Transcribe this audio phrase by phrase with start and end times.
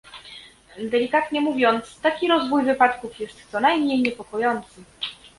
[0.91, 4.81] Delikatnie mówiąc, taki rozwój wypadków jest co najmniej niepokojący